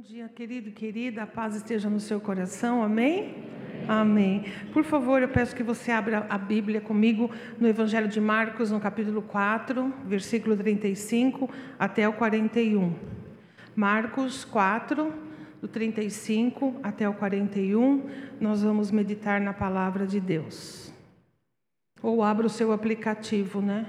[0.00, 1.24] Bom dia, querido e querida.
[1.24, 2.82] A paz esteja no seu coração.
[2.82, 3.34] Amém?
[3.86, 4.46] Amém.
[4.72, 8.80] Por favor, eu peço que você abra a Bíblia comigo no Evangelho de Marcos, no
[8.80, 12.94] capítulo 4, versículo 35 até o 41.
[13.76, 15.12] Marcos 4,
[15.60, 18.08] do 35 até o 41,
[18.40, 20.90] nós vamos meditar na palavra de Deus.
[22.02, 23.86] Ou abra o seu aplicativo, né?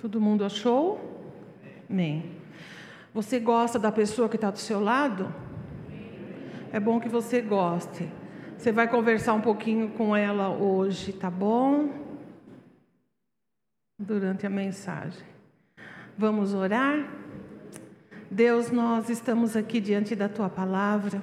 [0.00, 0.98] Todo mundo achou?
[1.88, 2.30] Amém.
[3.12, 5.34] Você gosta da pessoa que está do seu lado?
[6.72, 8.08] É bom que você goste.
[8.56, 11.90] Você vai conversar um pouquinho com ela hoje, tá bom?
[13.98, 15.26] Durante a mensagem.
[16.16, 17.06] Vamos orar?
[18.30, 21.20] Deus, nós estamos aqui diante da tua palavra.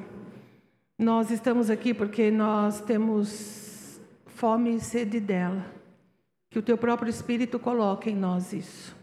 [0.99, 5.76] Nós estamos aqui porque nós temos fome e sede dela.
[6.57, 8.95] Que o teu próprio Espírito coloque em nós isso.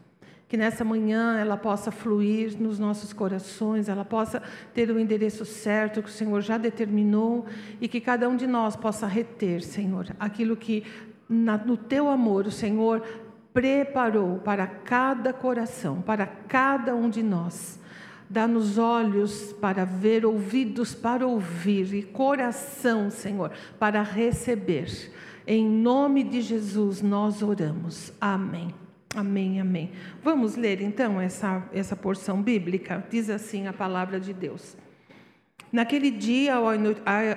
[0.48, 4.42] Que nessa manhã ela possa fluir nos nossos corações, ela possa
[4.74, 7.47] ter o endereço certo que o Senhor já determinou
[7.80, 10.82] e que cada um de nós possa reter, Senhor, aquilo que
[11.28, 13.00] na, no teu amor o Senhor
[13.52, 17.78] preparou para cada coração, para cada um de nós.
[18.28, 25.12] Dá-nos olhos para ver, ouvidos para ouvir e coração, Senhor, para receber.
[25.47, 28.12] Em nome de Jesus nós oramos.
[28.20, 28.75] Amém.
[29.14, 29.92] Amém, amém.
[30.23, 33.05] Vamos ler então essa, essa porção bíblica?
[33.11, 34.77] Diz assim a palavra de Deus.
[35.70, 36.55] Naquele dia,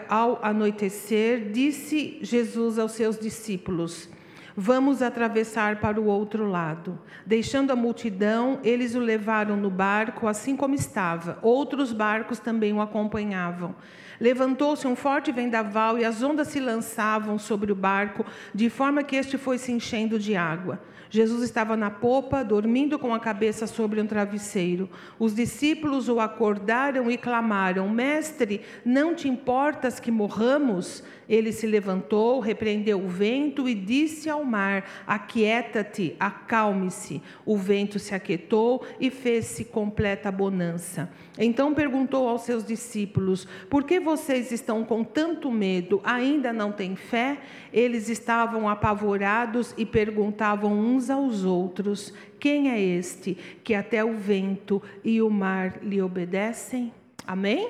[0.08, 4.10] ao anoitecer, disse Jesus aos seus discípulos:
[4.56, 7.00] Vamos atravessar para o outro lado.
[7.26, 11.38] Deixando a multidão, eles o levaram no barco, assim como estava.
[11.42, 13.76] Outros barcos também o acompanhavam.
[14.20, 19.16] Levantou-se um forte vendaval e as ondas se lançavam sobre o barco, de forma que
[19.16, 20.80] este foi se enchendo de água.
[21.10, 24.90] Jesus estava na popa, dormindo com a cabeça sobre um travesseiro.
[25.18, 31.04] Os discípulos o acordaram e clamaram: Mestre, não te importas que morramos?
[31.30, 37.22] Ele se levantou, repreendeu o vento e disse ao mar: Aquieta-te, acalme-se.
[37.46, 41.10] O vento se aquietou e fez-se completa bonança.
[41.38, 46.02] Então perguntou aos seus discípulos: Por que vocês estão com tanto medo?
[46.04, 47.40] Ainda não têm fé?
[47.74, 54.82] Eles estavam apavorados e perguntavam uns aos outros: Quem é este que até o vento
[55.04, 56.92] e o mar lhe obedecem?
[57.26, 57.70] Amém?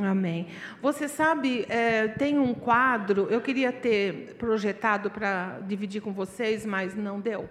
[0.00, 0.46] Amém.
[0.80, 6.94] Você sabe, é, tem um quadro, eu queria ter projetado para dividir com vocês, mas
[6.96, 7.48] não deu.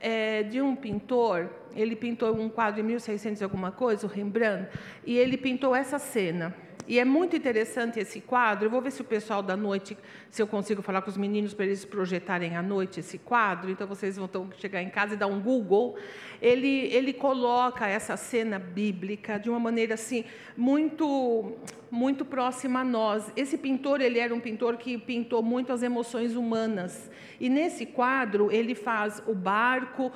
[0.00, 4.68] É, de um pintor, ele pintou um quadro em 1600 e alguma coisa, o Rembrandt,
[5.04, 6.54] e ele pintou essa cena.
[6.86, 8.66] E é muito interessante esse quadro.
[8.66, 9.96] Eu vou ver se o pessoal da noite,
[10.30, 13.70] se eu consigo falar com os meninos para eles projetarem à noite esse quadro.
[13.70, 15.96] Então vocês vão chegar em casa e dar um Google.
[16.42, 20.24] Ele, ele coloca essa cena bíblica de uma maneira assim
[20.56, 21.56] muito
[21.90, 23.32] muito próxima a nós.
[23.34, 27.10] Esse pintor, ele era um pintor que pintou muito as emoções humanas.
[27.40, 30.12] E nesse quadro, ele faz o barco,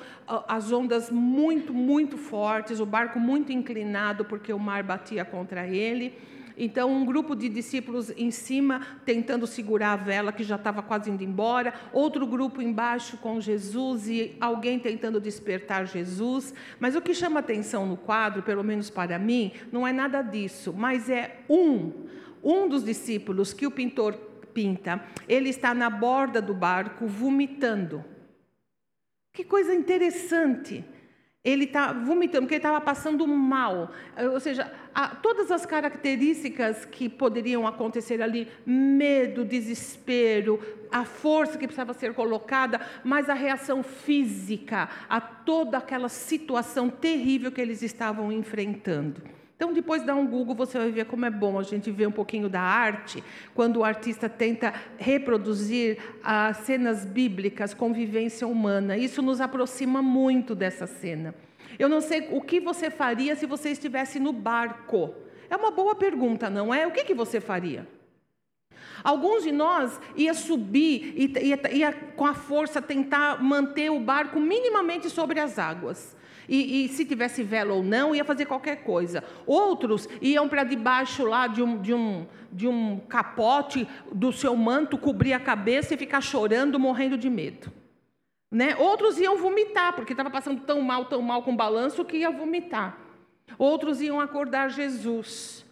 [0.47, 6.17] as ondas muito, muito fortes, o barco muito inclinado porque o mar batia contra ele.
[6.57, 11.09] Então, um grupo de discípulos em cima tentando segurar a vela que já estava quase
[11.09, 16.53] indo embora, outro grupo embaixo com Jesus e alguém tentando despertar Jesus.
[16.79, 20.73] Mas o que chama atenção no quadro, pelo menos para mim, não é nada disso,
[20.73, 21.91] mas é um,
[22.43, 24.13] um dos discípulos que o pintor
[24.53, 28.03] pinta, ele está na borda do barco vomitando.
[29.33, 30.85] Que coisa interessante
[31.45, 33.91] ele está vomitando, porque ele estava passando mal.
[34.33, 34.73] Ou seja,
[35.21, 40.59] todas as características que poderiam acontecer ali, medo, desespero,
[40.91, 47.51] a força que precisava ser colocada, mas a reação física a toda aquela situação terrível
[47.51, 49.21] que eles estavam enfrentando.
[49.55, 52.11] Então, depois dá um Google, você vai ver como é bom a gente ver um
[52.11, 53.23] pouquinho da arte,
[53.53, 58.97] quando o artista tenta reproduzir as cenas bíblicas, convivência humana.
[58.97, 61.33] Isso nos aproxima muito dessa cena.
[61.77, 65.13] Eu não sei o que você faria se você estivesse no barco.
[65.49, 66.87] É uma boa pergunta, não é?
[66.87, 67.87] O que, que você faria?
[69.03, 74.39] Alguns de nós ia subir e ia, ia, com a força tentar manter o barco
[74.39, 76.15] minimamente sobre as águas.
[76.47, 79.23] E, e, se tivesse vela ou não, ia fazer qualquer coisa.
[79.45, 84.97] Outros iam para debaixo lá de um, de, um, de um capote do seu manto,
[84.97, 87.71] cobrir a cabeça e ficar chorando, morrendo de medo.
[88.55, 88.73] Né?
[88.77, 92.31] Outros iam vomitar, porque estava passando tão mal, tão mal com o balanço que ia
[92.31, 92.97] vomitar.
[93.57, 95.65] Outros iam acordar Jesus.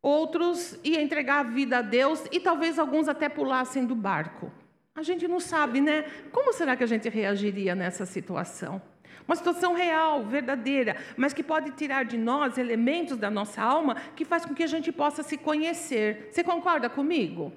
[0.00, 4.50] Outros iam entregar a vida a Deus e talvez alguns até pulassem do barco.
[4.94, 6.06] A gente não sabe, né?
[6.32, 8.80] Como será que a gente reagiria nessa situação?
[9.28, 14.24] Uma situação real, verdadeira, mas que pode tirar de nós elementos da nossa alma que
[14.24, 16.30] faz com que a gente possa se conhecer.
[16.30, 17.52] Você concorda comigo?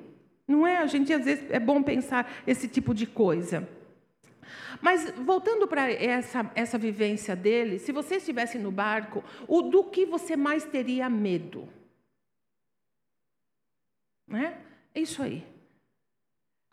[0.45, 0.79] Não é?
[0.79, 3.65] A gente às vezes é bom pensar esse tipo de coisa.
[4.81, 10.05] Mas voltando para essa, essa vivência dele, se você estivesse no barco, o do que
[10.05, 11.67] você mais teria medo?
[14.27, 14.57] Né?
[14.93, 15.54] É isso aí.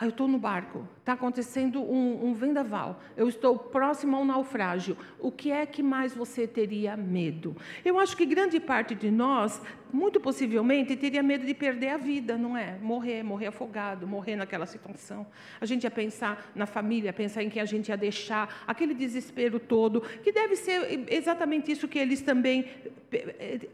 [0.03, 4.97] Eu estou no barco, está acontecendo um, um, vendaval, eu estou próximo ao naufrágio.
[5.21, 7.57] O que é que mais você teria medo?
[7.85, 9.63] Eu acho que grande parte de nós,
[9.93, 12.79] muito possivelmente, teria medo de perder a vida, não é?
[12.81, 15.25] Morrer, morrer afogado, morrer naquela situação.
[15.61, 19.61] A gente ia pensar na família, pensar em quem a gente ia deixar, aquele desespero
[19.61, 22.67] todo, que deve ser exatamente isso que eles também,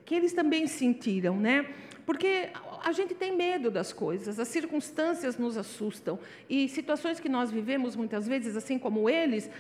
[0.04, 1.66] que eles também sentiram, né?
[2.08, 2.48] Porque
[2.82, 6.18] a gente tem medo das coisas, as circunstâncias nos assustam.
[6.48, 9.50] E situações que nós vivemos muitas vezes, assim como eles,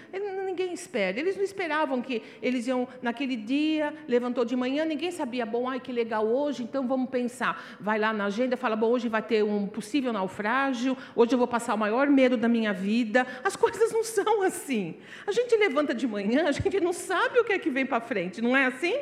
[0.46, 1.20] ninguém espera.
[1.20, 5.78] Eles não esperavam que eles iam, naquele dia, levantou de manhã, ninguém sabia, bom, ai
[5.78, 7.76] que legal hoje, então vamos pensar.
[7.78, 11.46] Vai lá na agenda, fala, bom, hoje vai ter um possível naufrágio, hoje eu vou
[11.46, 13.26] passar o maior medo da minha vida.
[13.44, 14.96] As coisas não são assim.
[15.26, 18.00] A gente levanta de manhã, a gente não sabe o que é que vem para
[18.00, 18.98] frente, não é assim?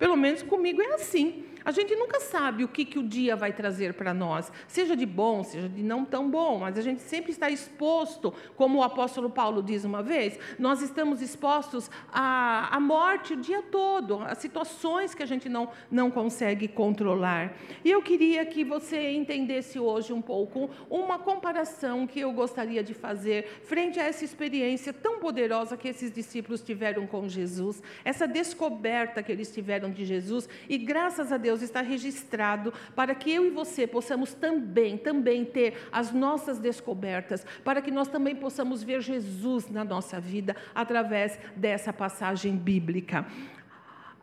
[0.00, 1.44] Pelo menos comigo é assim.
[1.68, 5.04] A gente nunca sabe o que, que o dia vai trazer para nós, seja de
[5.04, 9.28] bom, seja de não tão bom, mas a gente sempre está exposto, como o apóstolo
[9.28, 15.14] Paulo diz uma vez, nós estamos expostos à, à morte o dia todo, a situações
[15.14, 17.54] que a gente não, não consegue controlar.
[17.84, 22.94] E eu queria que você entendesse hoje um pouco uma comparação que eu gostaria de
[22.94, 29.22] fazer frente a essa experiência tão poderosa que esses discípulos tiveram com Jesus, essa descoberta
[29.22, 33.44] que eles tiveram de Jesus, e graças a Deus Deus está registrado para que eu
[33.44, 39.00] e você possamos também, também ter as nossas descobertas, para que nós também possamos ver
[39.00, 43.26] Jesus na nossa vida através dessa passagem bíblica.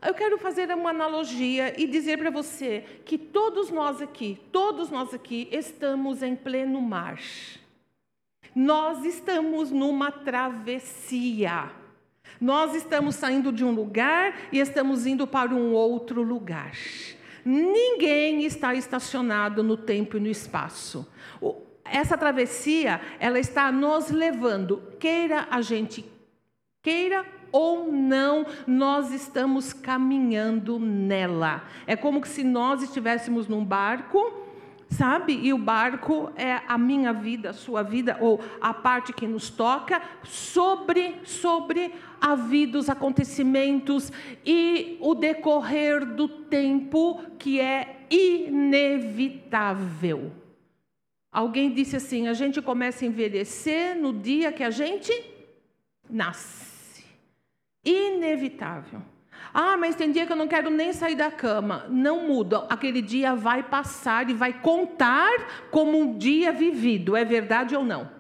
[0.02, 5.14] Eu quero fazer uma analogia e dizer para você que todos nós aqui, todos nós
[5.14, 7.20] aqui estamos em pleno mar.
[8.54, 11.72] Nós estamos numa travessia.
[12.40, 16.74] Nós estamos saindo de um lugar e estamos indo para um outro lugar.
[17.46, 21.08] Ninguém está estacionado no tempo e no espaço.
[21.86, 26.04] Essa travessia, ela está nos levando, queira a gente
[26.86, 31.64] queira ou não, nós estamos caminhando nela.
[31.88, 34.45] É como se nós estivéssemos num barco
[34.90, 35.34] sabe?
[35.34, 39.50] E o barco é a minha vida, a sua vida, ou a parte que nos
[39.50, 44.12] toca, sobre, sobre a vida, os acontecimentos
[44.46, 49.52] e o decorrer do tempo que é inevitável.
[51.32, 55.12] Alguém disse assim: a gente começa a envelhecer no dia que a gente
[56.10, 57.04] nasce.
[57.84, 59.02] Inevitável.
[59.58, 61.86] Ah, mas tem dia que eu não quero nem sair da cama.
[61.90, 62.66] Não muda.
[62.70, 65.32] Aquele dia vai passar e vai contar
[65.72, 67.16] como um dia vivido.
[67.16, 68.12] É verdade ou não?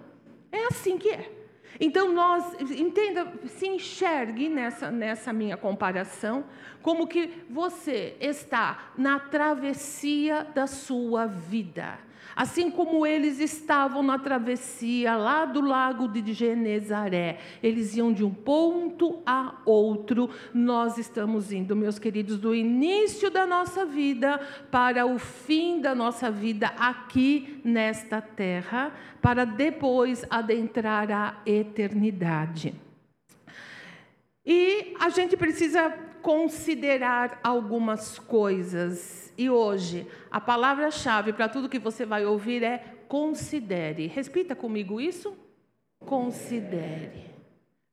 [0.49, 1.29] É assim que é.
[1.77, 6.45] Então nós, entenda, se enxergue nessa, nessa minha comparação,
[6.81, 11.99] como que você está na travessia da sua vida.
[12.36, 18.33] Assim como eles estavam na travessia lá do lago de Genezaré, eles iam de um
[18.33, 24.40] ponto a outro, nós estamos indo, meus queridos, do início da nossa vida
[24.71, 32.73] para o fim da nossa vida aqui nesta terra, para depois adentrar a eternidade.
[34.45, 35.92] E a gente precisa
[36.25, 44.07] considerar algumas coisas e hoje, a palavra-chave para tudo que você vai ouvir é considere.
[44.07, 45.37] Repita comigo isso.
[45.99, 47.29] Considere.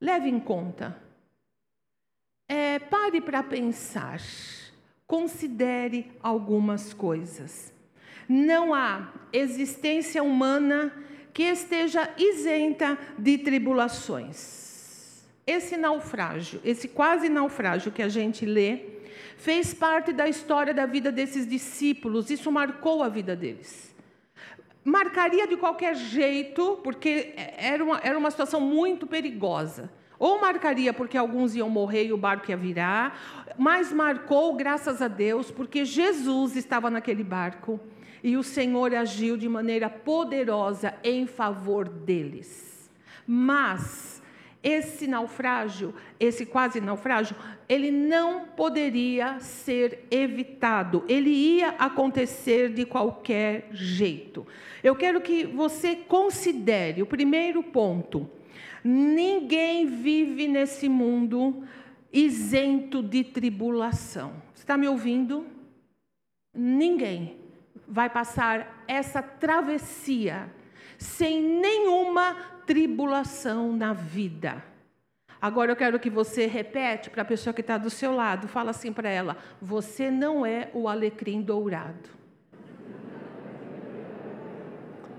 [0.00, 0.96] Leve em conta.
[2.48, 4.18] É, pare para pensar.
[5.06, 7.70] Considere algumas coisas.
[8.26, 10.90] Não há existência humana
[11.34, 14.61] que esteja isenta de tribulações.
[15.46, 18.80] Esse naufrágio, esse quase naufrágio que a gente lê,
[19.36, 23.92] fez parte da história da vida desses discípulos, isso marcou a vida deles.
[24.84, 29.90] Marcaria de qualquer jeito, porque era uma, era uma situação muito perigosa.
[30.18, 35.08] Ou marcaria porque alguns iam morrer e o barco ia virar, mas marcou, graças a
[35.08, 37.80] Deus, porque Jesus estava naquele barco
[38.22, 42.88] e o Senhor agiu de maneira poderosa em favor deles.
[43.26, 44.21] Mas
[44.62, 47.34] esse naufrágio, esse quase naufrágio,
[47.68, 54.46] ele não poderia ser evitado, ele ia acontecer de qualquer jeito.
[54.82, 58.30] Eu quero que você considere o primeiro ponto.
[58.84, 61.64] Ninguém vive nesse mundo
[62.12, 64.34] isento de tribulação.
[64.54, 65.46] Está me ouvindo?
[66.54, 67.36] Ninguém
[67.88, 70.50] vai passar essa travessia
[71.02, 74.62] sem nenhuma tribulação na vida.
[75.40, 78.70] Agora eu quero que você repete para a pessoa que está do seu lado, fala
[78.70, 82.08] assim para ela: você não é o alecrim dourado.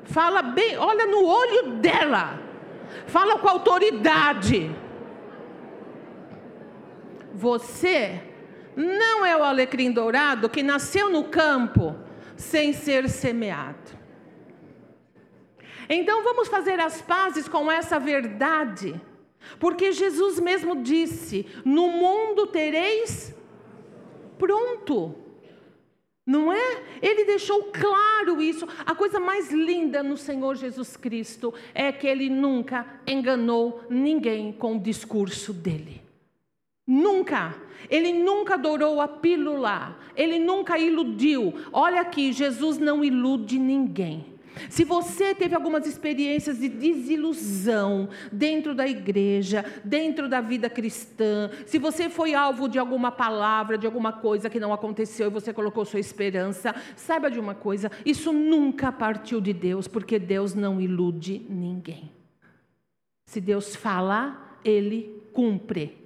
[0.06, 2.40] Fala bem, olha no olho dela.
[3.08, 4.74] Fala com autoridade.
[7.34, 8.22] Você
[8.75, 11.96] não é o alecrim dourado que nasceu no campo
[12.36, 14.03] sem ser semeado.
[15.90, 19.00] Então vamos fazer as pazes com essa verdade
[19.60, 23.36] porque Jesus mesmo disse: No mundo tereis
[24.38, 25.16] pronto.
[26.25, 26.84] Não é?
[27.02, 28.66] Ele deixou claro isso.
[28.86, 34.78] A coisa mais linda no Senhor Jesus Cristo é que ele nunca enganou ninguém com
[34.78, 36.02] o discurso dele.
[36.88, 37.54] Nunca.
[37.90, 40.00] Ele nunca adorou a pílula.
[40.16, 41.54] Ele nunca iludiu.
[41.74, 44.33] Olha aqui, Jesus não ilude ninguém.
[44.70, 51.78] Se você teve algumas experiências de desilusão dentro da igreja, dentro da vida cristã, se
[51.78, 55.86] você foi alvo de alguma palavra, de alguma coisa que não aconteceu e você colocou
[55.86, 61.46] sua esperança, saiba de uma coisa: isso nunca partiu de Deus, porque Deus não ilude
[61.50, 62.12] ninguém.
[63.26, 66.04] Se Deus fala, ele cumpre.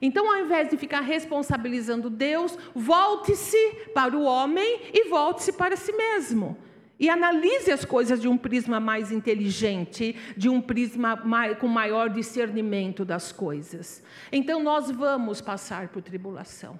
[0.00, 3.56] Então, ao invés de ficar responsabilizando Deus, volte-se
[3.94, 6.56] para o homem e volte-se para si mesmo.
[6.98, 11.22] E analise as coisas de um prisma mais inteligente, de um prisma
[11.60, 14.02] com maior discernimento das coisas.
[14.32, 16.78] Então nós vamos passar por tribulação.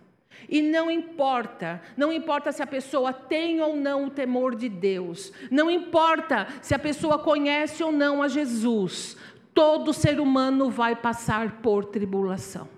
[0.49, 5.33] E não importa, não importa se a pessoa tem ou não o temor de Deus,
[5.51, 9.17] não importa se a pessoa conhece ou não a Jesus,
[9.53, 12.69] todo ser humano vai passar por tribulação.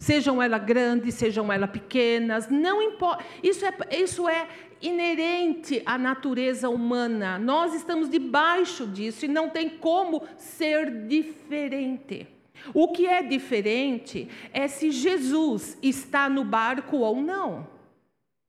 [0.00, 3.24] Sejam elas grandes, sejam elas pequenas, não importa.
[3.42, 4.48] Isso é, isso é
[4.80, 7.38] inerente à natureza humana.
[7.38, 12.26] Nós estamos debaixo disso e não tem como ser diferente.
[12.74, 17.66] O que é diferente é se Jesus está no barco ou não.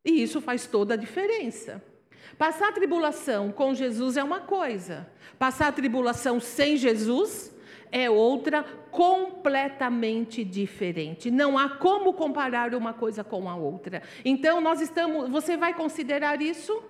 [0.05, 1.83] E isso faz toda a diferença.
[2.37, 7.53] Passar a tribulação com Jesus é uma coisa, passar a tribulação sem Jesus
[7.91, 11.29] é outra completamente diferente.
[11.31, 14.01] Não há como comparar uma coisa com a outra.
[14.23, 16.83] Então nós estamos, você vai considerar isso?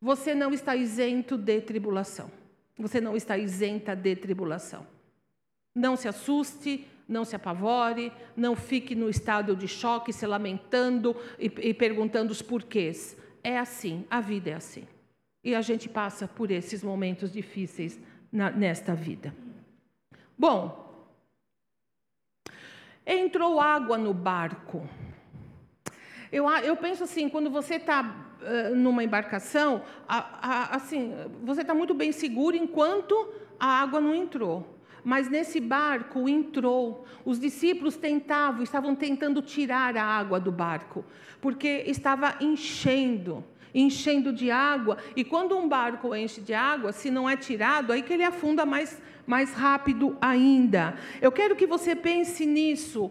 [0.00, 2.30] Você não está isento de tribulação.
[2.78, 4.86] Você não está isenta de tribulação.
[5.74, 11.46] Não se assuste, não se apavore, não fique no estado de choque, se lamentando e,
[11.68, 13.16] e perguntando os porquês.
[13.44, 14.86] É assim, a vida é assim.
[15.44, 17.98] E a gente passa por esses momentos difíceis
[18.30, 19.34] na, nesta vida.
[20.42, 21.06] Bom,
[23.06, 24.84] entrou água no barco.
[26.32, 31.72] Eu, eu penso assim, quando você está uh, numa embarcação, a, a, assim, você está
[31.72, 33.14] muito bem seguro enquanto
[33.56, 34.80] a água não entrou.
[35.04, 37.06] Mas nesse barco entrou.
[37.24, 41.04] Os discípulos tentavam, estavam tentando tirar a água do barco,
[41.40, 43.44] porque estava enchendo
[43.74, 48.02] enchendo de água, e quando um barco enche de água, se não é tirado, aí
[48.02, 50.94] que ele afunda mais mais rápido ainda.
[51.20, 53.10] Eu quero que você pense nisso.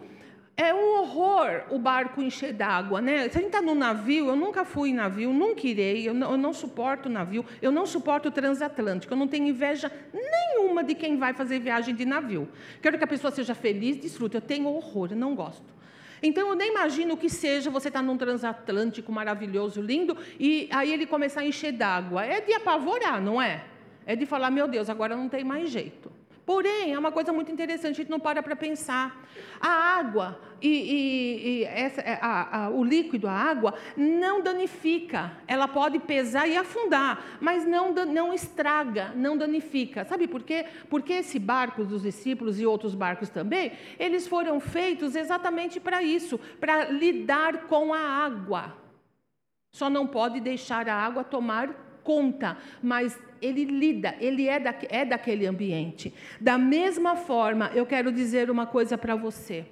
[0.57, 3.29] É um horror o barco encher d'água, né?
[3.29, 6.31] Se a gente está no navio, eu nunca fui em navio, nunca irei, eu não,
[6.31, 10.93] eu não suporto navio, eu não suporto o transatlântico, eu não tenho inveja nenhuma de
[10.93, 12.47] quem vai fazer viagem de navio.
[12.81, 14.35] Quero que a pessoa seja feliz, desfrute.
[14.35, 15.81] Eu tenho horror, eu não gosto.
[16.21, 20.69] Então eu nem imagino o que seja você estar tá num transatlântico maravilhoso, lindo, e
[20.71, 22.23] aí ele começar a encher d'água.
[22.23, 23.63] É de apavorar, não é?
[24.05, 26.11] É de falar, meu Deus, agora não tem mais jeito.
[26.45, 29.25] Porém, é uma coisa muito interessante, a gente não para para pensar.
[29.59, 35.31] A água e, e, e essa, é, a, a, o líquido, a água, não danifica.
[35.47, 40.03] Ela pode pesar e afundar, mas não, não estraga, não danifica.
[40.03, 40.65] Sabe por quê?
[40.89, 46.39] Porque esse barco dos discípulos e outros barcos também, eles foram feitos exatamente para isso,
[46.59, 48.75] para lidar com a água.
[49.71, 55.03] Só não pode deixar a água tomar conta, mas ele lida, ele é, da, é
[55.03, 56.13] daquele ambiente.
[56.39, 59.65] Da mesma forma, eu quero dizer uma coisa para você.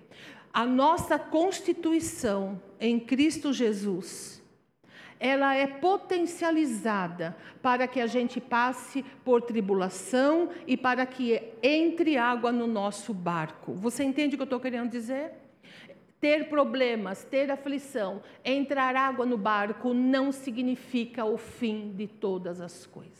[0.51, 4.41] A nossa constituição em Cristo Jesus,
[5.19, 12.51] ela é potencializada para que a gente passe por tribulação e para que entre água
[12.51, 13.73] no nosso barco.
[13.73, 15.33] Você entende o que eu estou querendo dizer?
[16.19, 22.85] Ter problemas, ter aflição, entrar água no barco não significa o fim de todas as
[22.85, 23.18] coisas.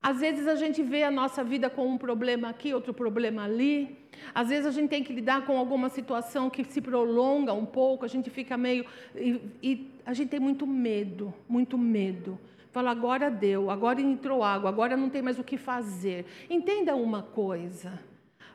[0.00, 3.98] Às vezes a gente vê a nossa vida com um problema aqui, outro problema ali.
[4.34, 8.04] Às vezes a gente tem que lidar com alguma situação que se prolonga um pouco,
[8.04, 8.84] a gente fica meio.
[9.16, 12.38] E, e a gente tem muito medo, muito medo.
[12.70, 16.26] Fala, agora deu, agora entrou água, agora não tem mais o que fazer.
[16.48, 17.98] Entenda uma coisa: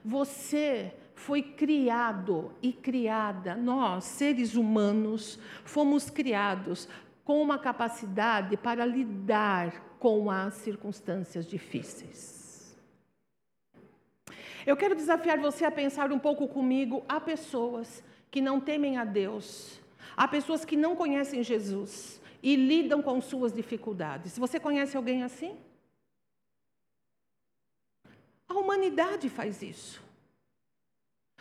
[0.04, 6.88] você foi criado e criada, nós, seres humanos, fomos criados
[7.24, 12.76] com uma capacidade para lidar com as circunstâncias difíceis.
[14.66, 17.06] Eu quero desafiar você a pensar um pouco comigo.
[17.08, 19.80] Há pessoas que não temem a Deus,
[20.18, 24.38] há pessoas que não conhecem Jesus e lidam com suas dificuldades.
[24.38, 25.56] Você conhece alguém assim?
[28.50, 30.04] A humanidade faz isso.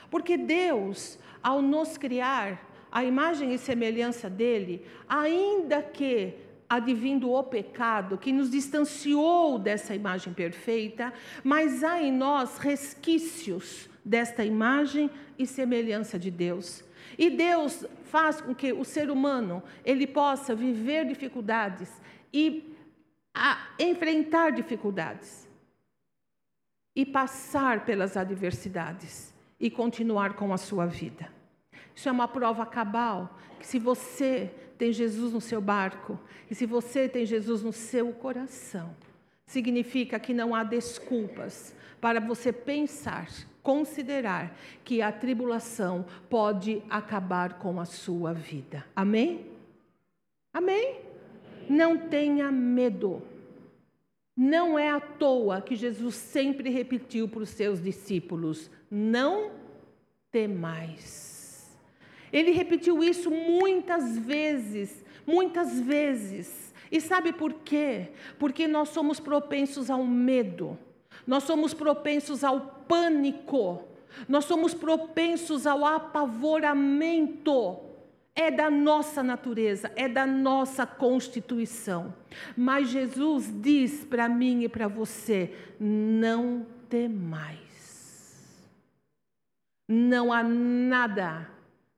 [0.09, 8.17] Porque Deus, ao nos criar, a imagem e semelhança dele, ainda que advindo o pecado
[8.17, 11.13] que nos distanciou dessa imagem perfeita,
[11.45, 16.83] mas há em nós resquícios desta imagem e semelhança de Deus.
[17.19, 22.01] E Deus faz com que o ser humano ele possa viver dificuldades
[22.33, 22.75] e
[23.79, 25.47] enfrentar dificuldades
[26.97, 31.31] e passar pelas adversidades e continuar com a sua vida.
[31.95, 34.51] Isso é uma prova cabal que se você
[34.83, 36.19] tem Jesus no seu barco
[36.51, 38.97] e se você tem Jesus no seu coração,
[39.47, 43.29] significa que não há desculpas para você pensar,
[43.63, 48.85] considerar que a tribulação pode acabar com a sua vida.
[48.97, 49.53] Amém?
[50.53, 50.99] Amém?
[51.71, 53.23] Não tenha medo.
[54.37, 59.53] Não é à toa que Jesus sempre repetiu para os seus discípulos: não
[60.33, 61.32] temais.
[62.33, 66.73] Ele repetiu isso muitas vezes, muitas vezes.
[66.91, 68.09] E sabe por quê?
[68.39, 70.79] Porque nós somos propensos ao medo,
[71.27, 73.85] nós somos propensos ao pânico,
[74.29, 77.81] nós somos propensos ao apavoramento.
[78.35, 82.15] É da nossa natureza, é da nossa constituição.
[82.57, 87.61] Mas Jesus diz para mim e para você: não temais.
[89.87, 91.52] Não há nada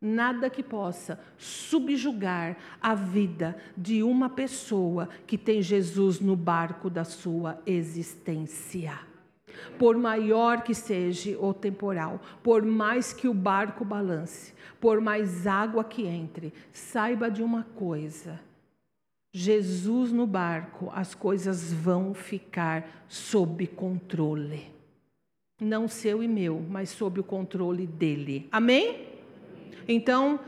[0.04, 7.04] nada que possa subjugar a vida de uma pessoa que tem Jesus no barco da
[7.04, 9.00] sua existência.
[9.78, 15.82] Por maior que seja o temporal, por mais que o barco balance, por mais água
[15.82, 18.40] que entre, saiba de uma coisa:
[19.32, 24.74] Jesus no barco, as coisas vão ficar sob controle.
[25.60, 28.48] Não seu e meu, mas sob o controle dele.
[28.50, 29.13] Amém?
[29.86, 30.40] Então,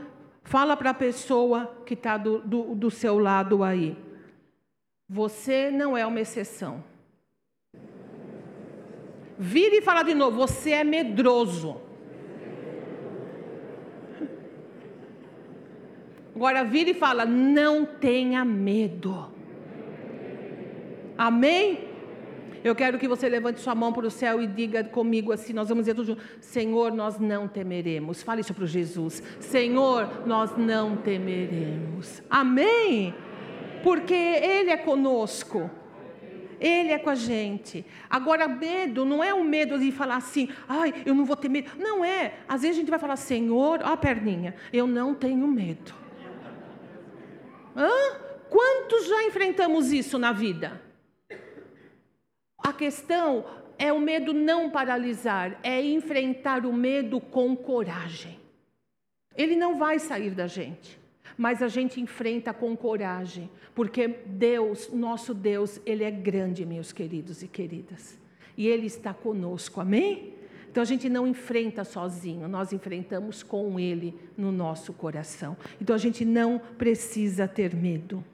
[0.42, 3.96] fala para a pessoa que está do, do, do seu lado aí.
[5.08, 6.82] Você não é uma exceção.
[9.38, 11.80] Vire e fala de novo, você é medroso.
[16.34, 19.32] Agora vira e fala, não tenha medo.
[21.16, 21.85] Amém?
[22.66, 25.68] Eu quero que você levante sua mão para o céu e diga comigo assim: nós
[25.68, 26.22] vamos dizer tudo junto.
[26.40, 28.24] Senhor, nós não temeremos.
[28.24, 29.22] Fale isso para Jesus.
[29.38, 32.20] Senhor, nós não temeremos.
[32.28, 33.14] Amém?
[33.84, 35.70] Porque Ele é conosco.
[36.58, 37.86] Ele é com a gente.
[38.10, 41.70] Agora, medo não é o medo de falar assim, ai, eu não vou ter medo.
[41.78, 42.34] Não é.
[42.48, 45.94] Às vezes a gente vai falar, Senhor, ó a perninha, eu não tenho medo.
[47.76, 47.88] Hã?
[48.50, 50.85] Quantos já enfrentamos isso na vida?
[52.66, 53.44] A questão
[53.78, 58.40] é o medo não paralisar, é enfrentar o medo com coragem.
[59.36, 60.98] Ele não vai sair da gente,
[61.38, 67.40] mas a gente enfrenta com coragem, porque Deus, nosso Deus, Ele é grande, meus queridos
[67.40, 68.18] e queridas,
[68.56, 70.34] e Ele está conosco, amém?
[70.68, 75.56] Então a gente não enfrenta sozinho, nós enfrentamos com Ele no nosso coração.
[75.80, 78.24] Então a gente não precisa ter medo.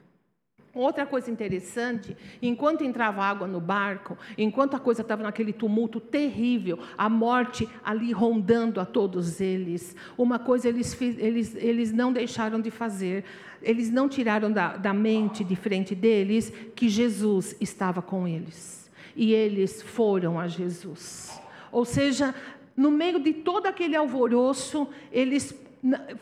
[0.75, 6.79] Outra coisa interessante, enquanto entrava água no barco, enquanto a coisa estava naquele tumulto terrível,
[6.97, 12.71] a morte ali rondando a todos eles, uma coisa eles, eles, eles não deixaram de
[12.71, 13.23] fazer,
[13.61, 18.89] eles não tiraram da, da mente de frente deles que Jesus estava com eles.
[19.15, 21.39] E eles foram a Jesus.
[21.71, 22.33] Ou seja,
[22.75, 25.51] no meio de todo aquele alvoroço, eles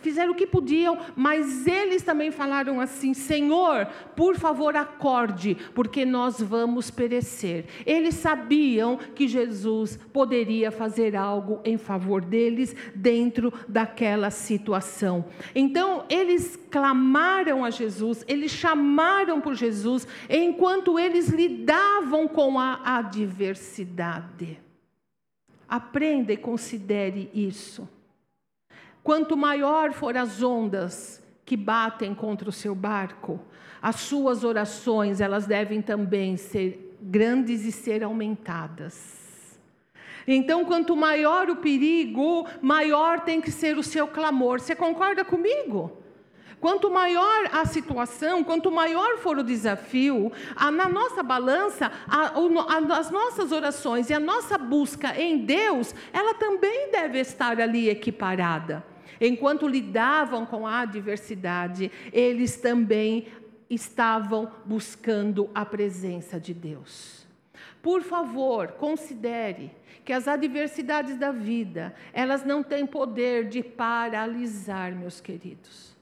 [0.01, 6.41] fizeram o que podiam, mas eles também falaram assim: Senhor, por favor, acorde, porque nós
[6.41, 7.65] vamos perecer.
[7.85, 15.25] Eles sabiam que Jesus poderia fazer algo em favor deles dentro daquela situação.
[15.53, 24.59] Então, eles clamaram a Jesus, eles chamaram por Jesus, enquanto eles lidavam com a adversidade.
[25.67, 27.87] Aprenda e considere isso.
[29.03, 33.39] Quanto maior for as ondas que batem contra o seu barco,
[33.81, 39.19] as suas orações, elas devem também ser grandes e ser aumentadas.
[40.27, 44.59] Então, quanto maior o perigo, maior tem que ser o seu clamor.
[44.59, 45.97] Você concorda comigo?
[46.59, 52.99] Quanto maior a situação, quanto maior for o desafio, a, na nossa balança, a, a,
[52.99, 58.90] as nossas orações e a nossa busca em Deus, ela também deve estar ali equiparada.
[59.21, 63.27] Enquanto lidavam com a adversidade, eles também
[63.69, 67.27] estavam buscando a presença de Deus.
[67.83, 69.71] Por favor, considere
[70.03, 75.95] que as adversidades da vida, elas não têm poder de paralisar, meus queridos.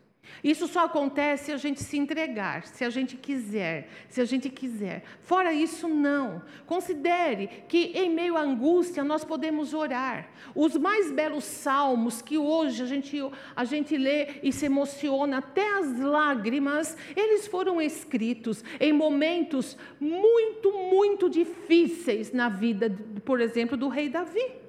[0.43, 4.49] Isso só acontece se a gente se entregar, se a gente quiser, se a gente
[4.49, 5.03] quiser.
[5.21, 6.41] Fora isso, não.
[6.65, 10.29] Considere que em meio à angústia nós podemos orar.
[10.55, 13.17] Os mais belos salmos que hoje a gente,
[13.55, 20.71] a gente lê e se emociona até as lágrimas, eles foram escritos em momentos muito,
[20.71, 24.68] muito difíceis na vida, por exemplo, do rei Davi.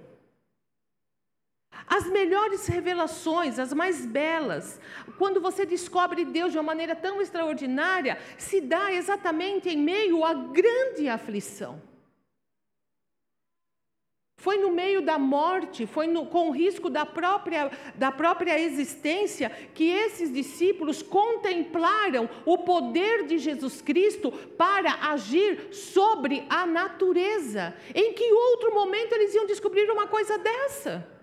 [1.90, 4.80] As melhores revelações, as mais belas,
[5.18, 10.32] quando você descobre Deus de uma maneira tão extraordinária, se dá exatamente em meio à
[10.32, 11.82] grande aflição.
[14.36, 19.50] Foi no meio da morte, foi no, com o risco da própria, da própria existência,
[19.74, 27.74] que esses discípulos contemplaram o poder de Jesus Cristo para agir sobre a natureza.
[27.92, 31.19] Em que outro momento eles iam descobrir uma coisa dessa?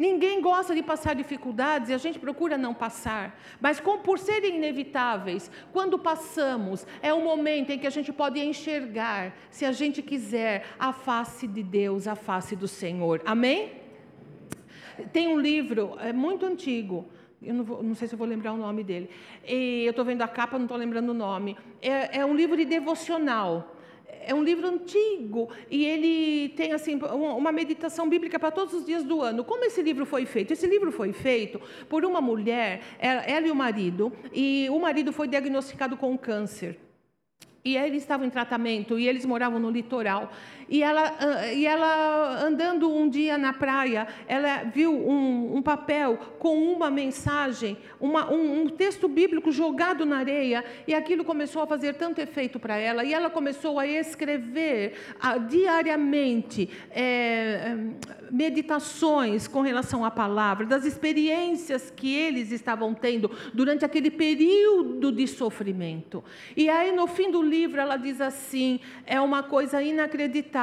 [0.00, 3.38] Ninguém gosta de passar dificuldades e a gente procura não passar.
[3.60, 8.40] Mas com, por serem inevitáveis, quando passamos, é o momento em que a gente pode
[8.40, 13.20] enxergar, se a gente quiser, a face de Deus, a face do Senhor.
[13.26, 13.72] Amém?
[15.12, 17.06] Tem um livro, é muito antigo.
[17.42, 19.10] Eu não, vou, não sei se eu vou lembrar o nome dele.
[19.46, 21.58] E eu estou vendo a capa, não estou lembrando o nome.
[21.82, 23.76] É, é um livro de devocional
[24.24, 29.04] é um livro antigo e ele tem assim uma meditação bíblica para todos os dias
[29.04, 29.44] do ano.
[29.44, 30.52] Como esse livro foi feito?
[30.52, 35.28] Esse livro foi feito por uma mulher, ela e o marido, e o marido foi
[35.28, 36.78] diagnosticado com câncer.
[37.62, 40.32] E eles estavam em tratamento e eles moravam no litoral.
[40.70, 46.16] E ela, ah, e ela andando um dia na praia, ela viu um, um papel
[46.38, 51.66] com uma mensagem, uma, um, um, texto bíblico jogado na areia, e aquilo começou a
[51.66, 53.04] fazer tanto efeito para ela.
[53.04, 57.76] E ela começou a escrever a, diariamente é,
[58.30, 65.26] meditações com relação à palavra, das experiências que eles estavam tendo durante aquele período de
[65.26, 66.22] sofrimento.
[66.56, 70.59] E aí, no fim do livro, ela diz assim: é uma coisa inacreditável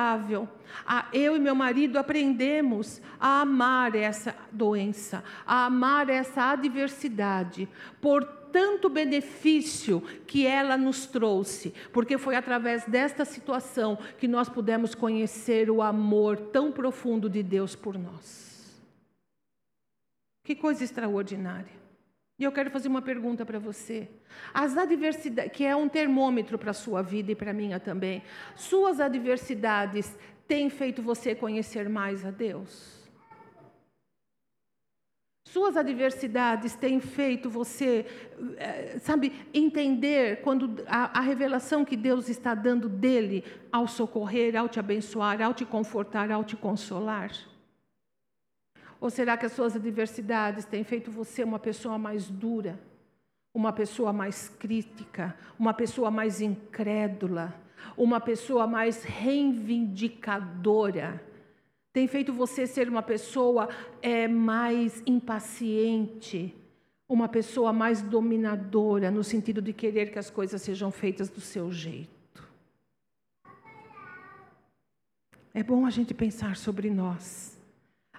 [1.13, 7.67] eu e meu marido aprendemos a amar essa doença, a amar essa adversidade,
[8.01, 14.95] por tanto benefício que ela nos trouxe, porque foi através desta situação que nós pudemos
[14.95, 18.81] conhecer o amor tão profundo de Deus por nós.
[20.43, 21.86] Que coisa extraordinária.
[22.39, 24.07] E eu quero fazer uma pergunta para você.
[24.53, 28.21] As adversidades, que é um termômetro para a sua vida e para a minha também.
[28.55, 30.15] Suas adversidades
[30.47, 32.97] têm feito você conhecer mais a Deus?
[35.47, 38.05] Suas adversidades têm feito você,
[38.57, 44.67] eh, sabe, entender quando a, a, revelação que Deus está dando dele ao socorrer, ao
[44.67, 47.31] te abençoar, ao te confortar, ao te consolar?
[48.99, 52.79] Ou será que as suas adversidades têm feito você uma pessoa mais dura,
[53.53, 57.53] uma pessoa mais crítica, uma pessoa mais incrédula,
[57.95, 61.23] uma pessoa mais reivindicadora?
[61.93, 63.69] Tem feito você ser uma pessoa
[64.01, 66.55] é, mais impaciente,
[67.09, 71.71] uma pessoa mais dominadora, no sentido de querer que as coisas sejam feitas do seu
[71.71, 72.17] jeito.
[75.53, 77.56] É bom a gente pensar sobre nós.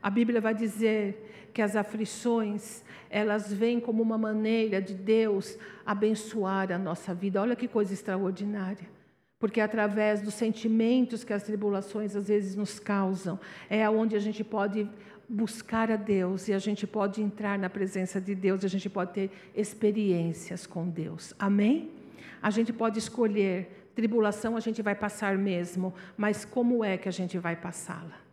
[0.02, 6.70] A Bíblia vai dizer que as aflições, elas vêm como uma maneira de Deus abençoar
[6.70, 7.40] a nossa vida.
[7.40, 8.87] Olha que coisa extraordinária.
[9.38, 13.38] Porque através dos sentimentos que as tribulações às vezes nos causam,
[13.70, 14.88] é onde a gente pode
[15.28, 19.12] buscar a Deus e a gente pode entrar na presença de Deus, a gente pode
[19.12, 21.34] ter experiências com Deus.
[21.38, 21.90] Amém?
[22.40, 27.12] A gente pode escolher, tribulação a gente vai passar mesmo, mas como é que a
[27.12, 28.27] gente vai passá-la?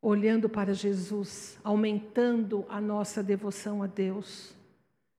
[0.00, 4.56] Olhando para Jesus, aumentando a nossa devoção a Deus,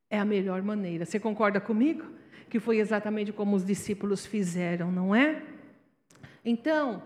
[0.09, 1.05] é a melhor maneira.
[1.05, 2.05] Você concorda comigo?
[2.49, 5.43] Que foi exatamente como os discípulos fizeram, não é?
[6.43, 7.03] Então,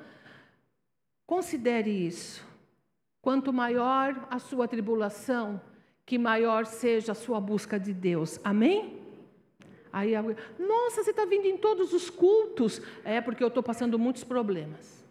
[1.25, 2.45] considere isso.
[3.21, 5.59] Quanto maior a sua tribulação,
[6.05, 8.39] que maior seja a sua busca de Deus.
[8.43, 9.01] Amém?
[9.91, 10.13] Aí,
[10.59, 12.81] nossa, você está vindo em todos os cultos.
[13.03, 15.02] É porque eu estou passando muitos problemas.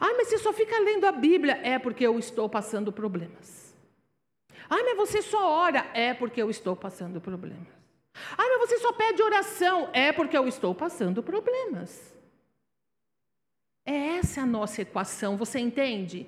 [0.00, 1.60] Ah, mas você só fica lendo a Bíblia.
[1.62, 3.74] É porque eu estou passando problemas.
[4.68, 5.90] Ah, mas você só ora.
[5.92, 7.68] É porque eu estou passando problemas.
[8.32, 9.90] Ah, mas você só pede oração.
[9.92, 12.16] É porque eu estou passando problemas.
[13.84, 16.26] É essa a nossa equação, você entende?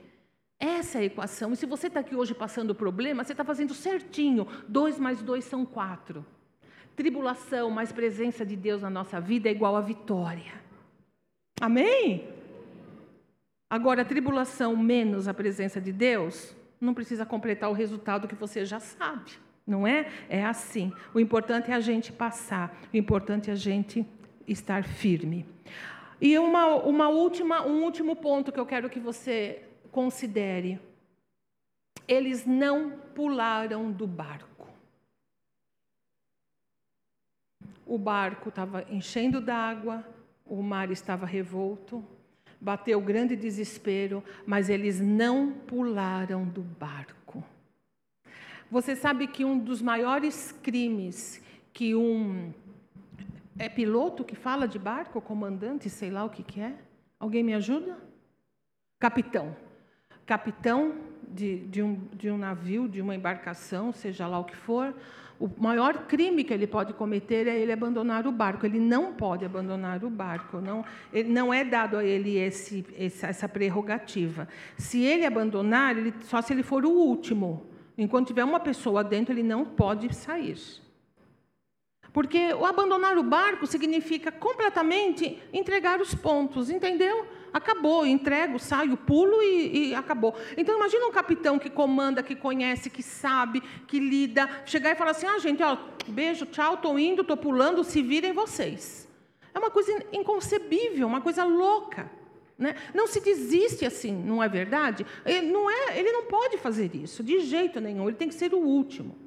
[0.59, 1.53] Essa é a equação.
[1.53, 4.47] E se você está aqui hoje passando problema, você está fazendo certinho.
[4.69, 6.25] Dois mais dois são quatro.
[6.95, 10.53] Tribulação mais presença de Deus na nossa vida é igual a vitória.
[11.61, 12.32] Amém?
[13.73, 18.79] Agora, tribulação menos a presença de Deus, não precisa completar o resultado que você já
[18.79, 19.33] sabe.
[19.67, 20.13] Não é?
[20.29, 20.93] É assim.
[21.15, 22.79] O importante é a gente passar.
[22.93, 24.07] O importante é a gente
[24.47, 25.47] estar firme.
[26.21, 30.79] E uma, uma última, um último ponto que eu quero que você considere.
[32.07, 34.69] Eles não pularam do barco.
[37.87, 40.07] O barco estava enchendo d'água,
[40.45, 42.07] o mar estava revolto,
[42.63, 47.43] bateu grande desespero, mas eles não pularam do barco.
[48.71, 52.55] Você sabe que um dos maiores crimes que um
[53.59, 56.75] é piloto que fala de barco, comandante, sei lá o que, que é?
[57.19, 57.99] Alguém me ajuda?
[58.99, 59.57] Capitão.
[60.25, 60.95] Capitão
[61.29, 64.95] de, de, um, de um navio, de uma embarcação, seja lá o que for,
[65.43, 68.65] o maior crime que ele pode cometer é ele abandonar o barco.
[68.65, 70.61] Ele não pode abandonar o barco.
[70.61, 70.85] Não,
[71.27, 74.47] não é dado a ele esse, essa prerrogativa.
[74.79, 77.67] Se ele abandonar, ele, só se ele for o último.
[77.99, 80.57] Enquanto tiver uma pessoa dentro, ele não pode sair.
[82.13, 87.27] Porque o abandonar o barco significa completamente entregar os pontos, entendeu?
[87.53, 90.35] Acabou, entrego, saio, pulo e, e, acabou.
[90.57, 95.11] Então imagina um capitão que comanda, que conhece, que sabe, que lida, chegar e falar
[95.11, 95.77] assim: ah, gente, ó,
[96.09, 99.09] beijo, tchau, estou indo, estou pulando, se virem vocês.
[99.55, 102.11] É uma coisa inconcebível, uma coisa louca.
[102.57, 102.75] Né?
[102.95, 105.05] Não se desiste assim, não é verdade?
[105.27, 108.55] Ele não, é, ele não pode fazer isso, de jeito nenhum, ele tem que ser
[108.55, 109.19] o último.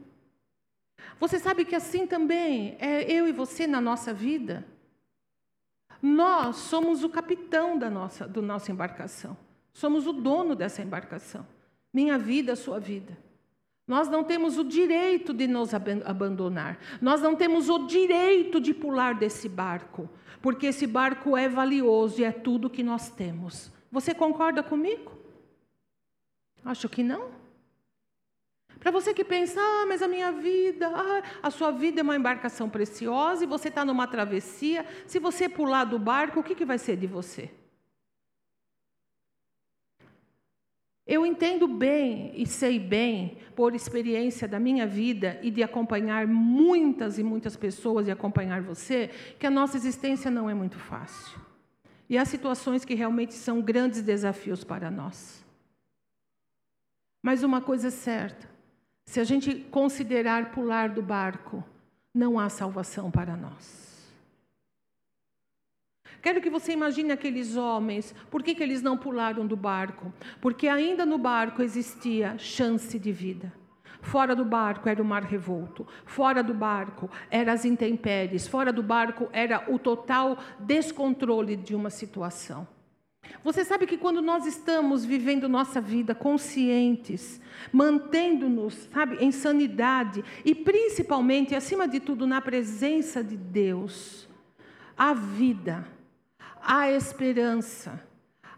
[1.19, 4.65] Você sabe que assim também é eu e você na nossa vida.
[6.01, 9.37] Nós somos o capitão da nossa, do nossa embarcação.
[9.73, 11.45] Somos o dono dessa embarcação.
[11.93, 13.17] Minha vida, sua vida.
[13.87, 16.79] Nós não temos o direito de nos abandonar.
[17.01, 20.09] Nós não temos o direito de pular desse barco,
[20.41, 23.71] porque esse barco é valioso e é tudo que nós temos.
[23.91, 25.11] Você concorda comigo?
[26.63, 27.29] Acho que não.
[28.79, 32.15] Para você que pensa, ah, mas a minha vida, ah, a sua vida é uma
[32.15, 34.85] embarcação preciosa e você está numa travessia.
[35.07, 37.49] Se você pular do barco, o que, que vai ser de você?
[41.07, 47.19] Eu entendo bem e sei bem, por experiência da minha vida e de acompanhar muitas
[47.19, 49.09] e muitas pessoas e acompanhar você,
[49.39, 51.39] que a nossa existência não é muito fácil.
[52.09, 55.45] E há situações que realmente são grandes desafios para nós.
[57.21, 58.47] Mas uma coisa é certa:
[59.05, 61.63] se a gente considerar pular do barco,
[62.13, 63.85] não há salvação para nós.
[66.21, 70.11] Quero que você imagine aqueles homens, por que, que eles não pularam do barco?
[70.41, 73.53] Porque ainda no barco existia chance de vida.
[74.01, 78.83] Fora do barco era o mar revolto, fora do barco eram as intempéries, fora do
[78.83, 82.67] barco era o total descontrole de uma situação.
[83.43, 87.39] Você sabe que quando nós estamos vivendo nossa vida conscientes,
[87.71, 94.27] mantendo-nos, sabe, em sanidade e principalmente, acima de tudo, na presença de Deus,
[94.97, 95.87] há vida,
[96.61, 98.03] há esperança,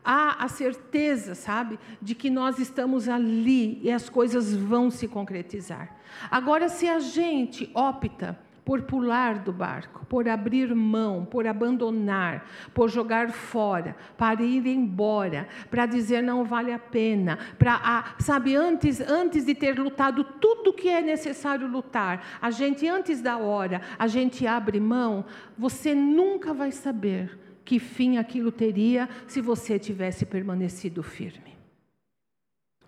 [0.03, 5.97] há a certeza, sabe, de que nós estamos ali e as coisas vão se concretizar.
[6.31, 12.89] Agora, se a gente opta por pular do barco, por abrir mão, por abandonar, por
[12.89, 18.99] jogar fora, para ir embora, para dizer não vale a pena, para, ah, sabe, antes,
[18.99, 24.05] antes de ter lutado tudo que é necessário lutar, a gente, antes da hora, a
[24.05, 25.23] gente abre mão,
[25.57, 31.57] você nunca vai saber que fim aquilo teria se você tivesse permanecido firme.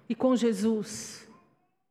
[0.10, 1.26] E com Jesus,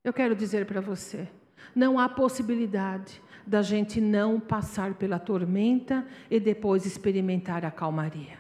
[0.05, 1.27] eu quero dizer para você,
[1.75, 8.39] não há possibilidade da gente não passar pela tormenta e depois experimentar a calmaria.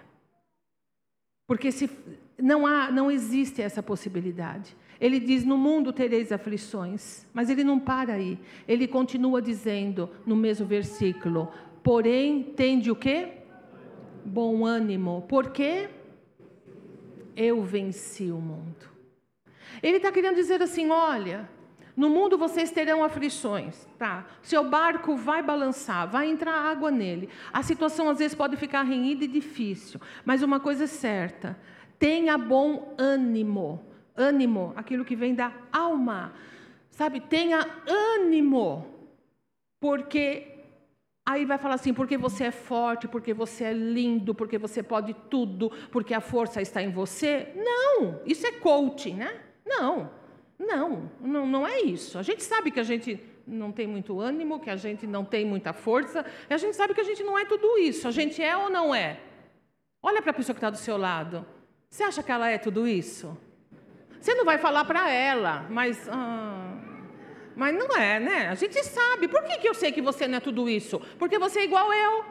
[1.47, 1.91] Porque se
[2.37, 4.77] não há, não existe essa possibilidade.
[5.01, 8.39] Ele diz: "No mundo tereis aflições", mas ele não para aí.
[8.67, 11.51] Ele continua dizendo no mesmo versículo:
[11.83, 13.33] "Porém, tende o quê?
[14.23, 15.89] Bom ânimo, porque
[17.35, 18.87] eu venci o mundo."
[19.83, 21.49] Ele está querendo dizer assim: olha,
[21.99, 24.25] no mundo vocês terão aflições, tá?
[24.41, 27.29] Seu barco vai balançar, vai entrar água nele.
[27.53, 31.59] A situação às vezes pode ficar renhida e difícil, mas uma coisa é certa:
[31.99, 33.85] tenha bom ânimo.
[34.17, 36.33] Ânimo, aquilo que vem da alma.
[36.91, 37.21] Sabe?
[37.21, 38.87] Tenha ânimo.
[39.81, 40.55] Porque
[41.27, 45.15] Aí vai falar assim, porque você é forte, porque você é lindo, porque você pode
[45.29, 47.53] tudo, porque a força está em você.
[47.55, 49.39] Não, isso é coaching, né?
[49.67, 50.11] Não.
[50.59, 52.19] Não, não, não é isso.
[52.19, 55.45] A gente sabe que a gente não tem muito ânimo, que a gente não tem
[55.45, 58.09] muita força, a gente sabe que a gente não é tudo isso.
[58.09, 59.21] A gente é ou não é?
[60.03, 61.47] Olha para a pessoa que está do seu lado.
[61.89, 63.37] Você acha que ela é tudo isso?
[64.21, 66.09] Você não vai falar para ela, mas.
[66.11, 66.77] Ah,
[67.57, 68.49] mas não é, né?
[68.49, 69.27] A gente sabe.
[69.27, 71.01] Por que, que eu sei que você não é tudo isso?
[71.19, 72.25] Porque você é igual eu.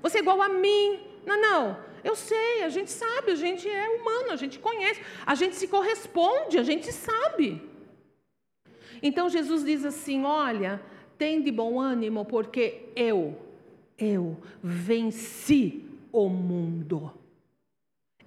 [0.00, 1.00] Você é igual a mim.
[1.26, 1.91] Não, não.
[2.04, 5.68] Eu sei, a gente sabe, a gente é humano, a gente conhece, a gente se
[5.68, 7.62] corresponde, a gente sabe.
[9.02, 10.80] Então Jesus diz assim: Olha,
[11.16, 13.36] tem de bom ânimo, porque eu,
[13.98, 17.12] eu venci o mundo.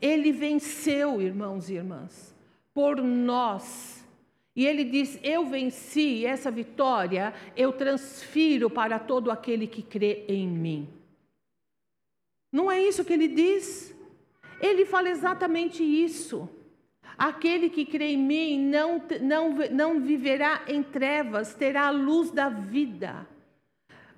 [0.02, 2.36] Ele venceu, irmãos e irmãs,
[2.74, 4.06] por nós.
[4.56, 10.48] E ele diz: Eu venci, essa vitória eu transfiro para todo aquele que crê em
[10.48, 10.88] mim.
[12.56, 13.94] Não é isso que ele diz?
[14.62, 16.50] Ele fala exatamente isso.
[17.18, 22.48] Aquele que crê em mim não, não, não viverá em trevas, terá a luz da
[22.48, 23.28] vida.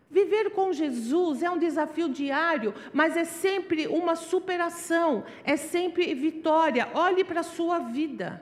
[0.07, 6.91] Viver com Jesus é um desafio diário, mas é sempre uma superação, é sempre vitória.
[6.93, 8.39] Olhe para a sua vida.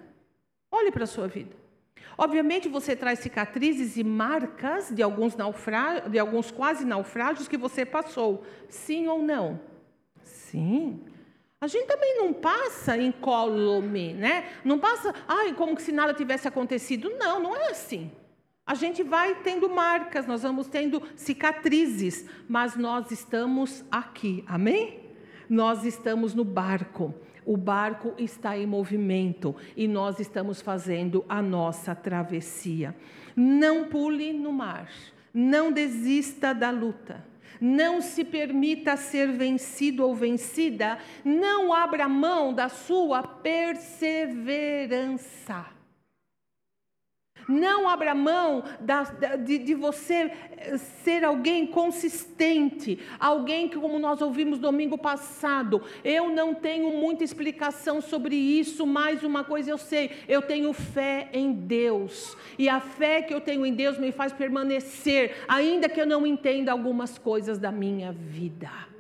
[0.70, 1.56] Olhe para a sua vida.
[2.18, 7.86] Obviamente você traz cicatrizes e marcas de alguns, naufrágios, de alguns quase naufrágios que você
[7.86, 9.74] passou, sim ou não?
[10.26, 11.00] Sim.
[11.62, 14.50] A gente também não passa incólume, né?
[14.64, 17.10] Não passa, ai, como se nada tivesse acontecido.
[17.18, 18.12] Não, não é assim.
[18.68, 25.02] A gente vai tendo marcas, nós vamos tendo cicatrizes, mas nós estamos aqui, amém?
[25.48, 27.14] Nós estamos no barco.
[27.46, 32.96] O barco está em movimento e nós estamos fazendo a nossa travessia.
[33.36, 34.90] Não pule no mar,
[35.32, 37.24] não desista da luta.
[37.60, 45.75] Não se permita ser vencido ou vencida, não abra mão da sua perseverança.
[47.48, 54.22] Não abra mão da, de, de, você eh, ser alguém consistente, alguém que, como nós
[54.22, 60.10] ouvimos domingo passado, eu não tenho muita explicação sobre isso, mas uma coisa eu sei:
[60.28, 64.34] eu tenho fé em Deus, e a fé que eu tenho em Deus me faz
[64.34, 68.95] permanecer, ainda que eu não entenda algumas coisas da minha vida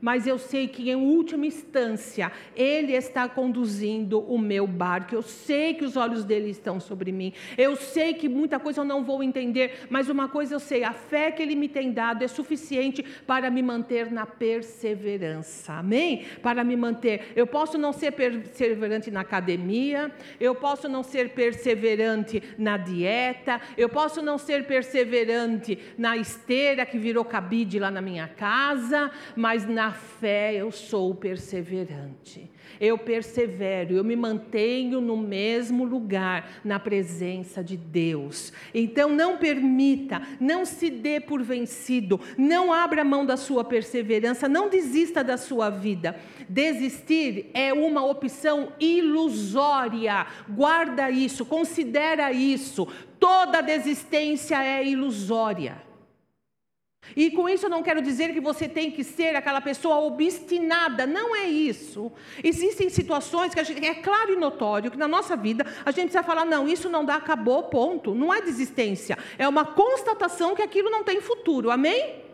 [0.00, 5.14] mas eu sei que em última instância Ele está conduzindo o meu barco.
[5.14, 7.32] Eu sei que os olhos dele estão sobre mim.
[7.56, 10.92] Eu sei que muita coisa eu não vou entender, mas uma coisa eu sei: a
[10.92, 15.74] fé que Ele me tem dado é suficiente para me manter na perseverança.
[15.74, 16.24] Amém?
[16.42, 17.32] Para me manter.
[17.36, 23.88] Eu posso não ser perseverante na academia, eu posso não ser perseverante na dieta, eu
[23.88, 29.89] posso não ser perseverante na esteira que virou cabide lá na minha casa, mas na
[29.92, 32.50] fé eu sou perseverante.
[32.80, 38.52] Eu persevero, eu me mantenho no mesmo lugar, na presença de Deus.
[38.72, 44.68] Então não permita, não se dê por vencido, não abra mão da sua perseverança, não
[44.68, 46.16] desista da sua vida.
[46.48, 50.26] Desistir é uma opção ilusória.
[50.48, 52.88] Guarda isso, considera isso.
[53.18, 55.89] Toda desistência é ilusória.
[57.16, 61.06] E com isso eu não quero dizer que você tem que ser aquela pessoa obstinada,
[61.06, 62.12] não é isso.
[62.42, 66.22] Existem situações que gente, é claro e notório que na nossa vida a gente precisa
[66.22, 68.14] falar: não, isso não dá, acabou, ponto.
[68.14, 72.29] Não é desistência, é uma constatação que aquilo não tem futuro, amém?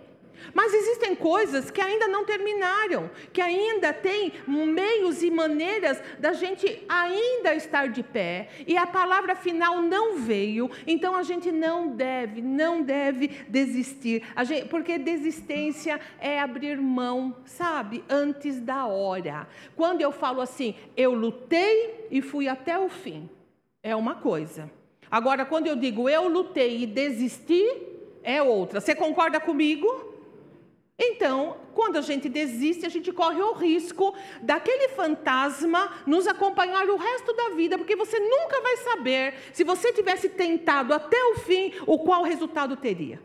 [0.55, 6.84] Mas existem coisas que ainda não terminaram, que ainda tem meios e maneiras da gente
[6.89, 12.41] ainda estar de pé, e a palavra final não veio, então a gente não deve,
[12.41, 19.49] não deve desistir, gente, porque desistência é abrir mão, sabe, antes da hora.
[19.74, 23.28] Quando eu falo assim, eu lutei e fui até o fim,
[23.82, 24.70] é uma coisa.
[25.11, 27.64] Agora, quando eu digo eu lutei e desisti,
[28.22, 28.80] é outra.
[28.80, 30.16] Você concorda comigo?
[30.99, 36.97] Então, quando a gente desiste, a gente corre o risco daquele fantasma nos acompanhar o
[36.97, 41.72] resto da vida, porque você nunca vai saber, se você tivesse tentado até o fim,
[41.86, 43.20] o qual resultado teria.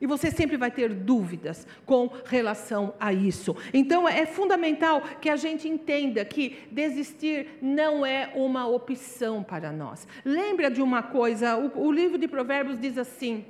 [0.00, 3.56] E você sempre vai ter dúvidas com relação a isso.
[3.72, 10.06] Então é fundamental que a gente entenda que desistir não é uma opção para nós.
[10.24, 13.46] Lembra de uma coisa, o, o livro de Provérbios diz assim: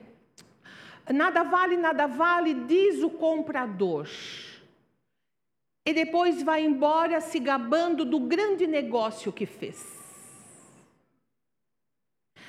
[1.13, 4.09] Nada vale, nada vale, diz o comprador.
[5.87, 10.03] E depois vai embora se gabando do grande negócio que fez.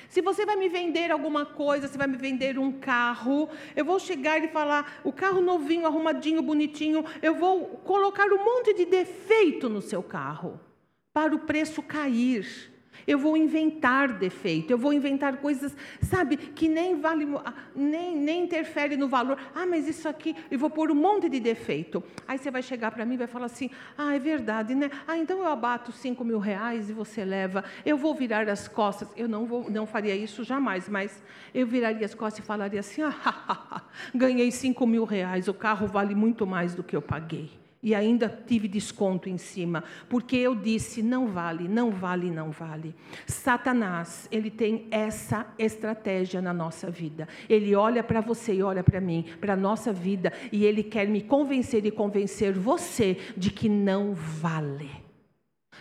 [0.08, 4.00] Se você vai me vender alguma coisa, se vai me vender um carro, eu vou
[4.00, 9.68] chegar e falar: o carro novinho, arrumadinho, bonitinho, eu vou colocar um monte de defeito
[9.68, 10.58] no seu carro,
[11.12, 12.74] para o preço cair.
[13.08, 17.28] Eu vou inventar defeito, eu vou inventar coisas, sabe, que nem vale,
[17.76, 19.38] nem, nem interfere no valor.
[19.54, 22.04] Ah, mas isso aqui, eu vou pôr um monte de defeito.
[22.28, 24.90] Aí você vai chegar para mim e vai falar assim: ah, é verdade, né?
[25.08, 27.64] Ah, então eu abato cinco mil reais e você leva.
[27.86, 29.08] Eu vou virar as costas.
[29.16, 33.02] Eu não vou, não faria isso jamais, mas eu viraria as costas e falaria assim:
[33.04, 33.84] ah,
[34.14, 35.48] ganhei cinco mil reais.
[35.48, 39.84] O carro vale muito mais do que eu paguei e ainda tive desconto em cima,
[40.10, 42.96] porque eu disse não vale, não vale, não vale.
[43.28, 47.28] Satanás, ele tem essa estratégia na nossa vida.
[47.48, 51.08] Ele olha para você e olha para mim, para a nossa vida, e ele quer
[51.08, 55.05] me convencer e convencer você de que não vale.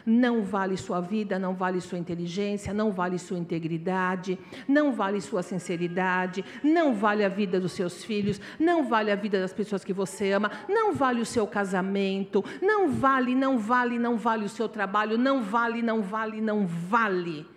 [0.06, 4.38] Não vale sua vida, não vale sua inteligência, não vale sua integridade,
[4.68, 9.40] não vale sua sinceridade, não vale a vida dos seus filhos, não vale a vida
[9.40, 14.16] das pessoas que você ama, não vale o seu casamento, não vale, não vale, não
[14.16, 17.53] vale o seu trabalho, não vale, não vale, não vale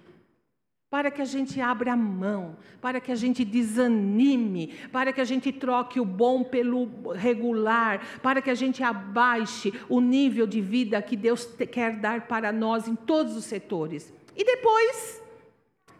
[0.90, 5.26] para que a gente abra a mão, para que a gente desanime, para que a
[5.26, 11.02] gente troque o bom pelo regular, para que a gente abaixe o nível de vida
[11.02, 14.14] que Deus quer dar para nós em todos os setores.
[14.36, 15.22] E depois,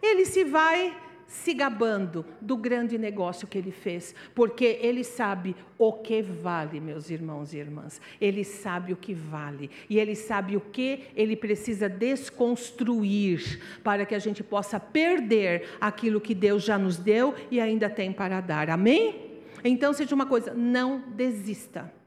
[0.00, 0.96] ele se vai
[1.28, 7.10] se gabando do grande negócio que ele fez, porque ele sabe o que vale, meus
[7.10, 8.00] irmãos e irmãs.
[8.18, 14.14] Ele sabe o que vale e ele sabe o que ele precisa desconstruir para que
[14.14, 18.70] a gente possa perder aquilo que Deus já nos deu e ainda tem para dar.
[18.70, 19.28] Amém?
[19.62, 21.97] Então, seja uma coisa, não desista.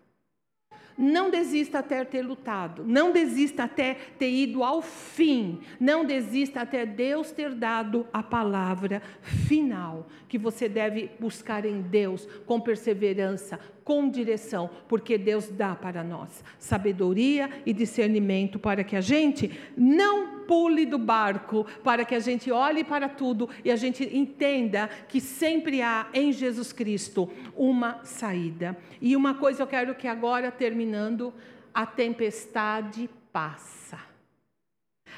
[1.02, 6.86] Não desista até ter lutado, não desista até ter ido ao fim, não desista até
[6.86, 14.08] Deus ter dado a palavra final, que você deve buscar em Deus com perseverança, com
[14.08, 20.86] direção, porque Deus dá para nós sabedoria e discernimento para que a gente não pule
[20.86, 25.82] do barco, para que a gente olhe para tudo e a gente entenda que sempre
[25.82, 28.78] há em Jesus Cristo uma saída.
[29.00, 31.34] E uma coisa eu quero que agora terminando,
[31.74, 34.11] a tempestade passa.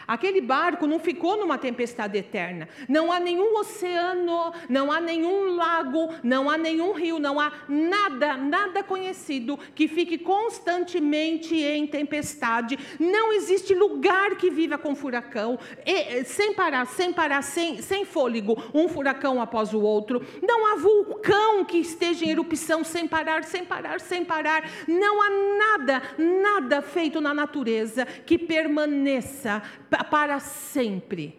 [0.08, 2.68] Aquele barco não ficou numa tempestade eterna.
[2.88, 8.36] Não há nenhum oceano, não há nenhum lago, não há nenhum rio, não há nada,
[8.36, 12.78] nada conhecido que fique constantemente em tempestade.
[13.00, 18.62] Não existe lugar que viva com furacão, e, sem parar, sem parar, sem, sem fôlego,
[18.74, 20.26] um furacão após o outro.
[20.42, 24.70] Não há vulcão que esteja em erupção sem parar, sem parar, sem parar.
[24.88, 29.62] Não há nada, nada feito na natureza que permaneça
[29.98, 31.38] para sempre,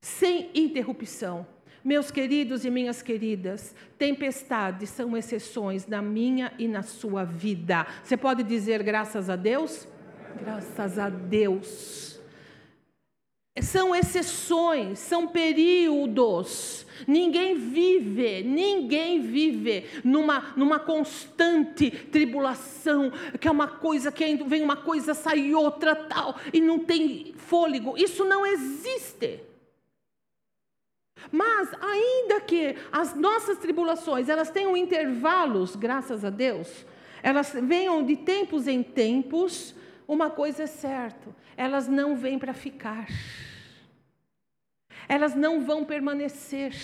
[0.00, 1.46] sem interrupção.
[1.84, 7.86] Meus queridos e minhas queridas, tempestades são exceções na minha e na sua vida.
[8.02, 9.86] Você pode dizer graças a Deus?
[10.40, 12.13] Graças a Deus.
[13.62, 16.84] São exceções, são períodos.
[17.06, 24.76] Ninguém vive, ninguém vive numa, numa constante tribulação, que é uma coisa que vem uma
[24.76, 27.96] coisa, sai outra tal, e não tem fôlego.
[27.96, 29.40] Isso não existe.
[31.30, 36.84] Mas ainda que as nossas tribulações, elas tenham intervalos, graças a Deus,
[37.22, 39.74] elas venham de tempos em tempos,
[40.06, 43.06] uma coisa é certa, elas não vêm para ficar.
[45.08, 46.74] Elas não vão permanecer.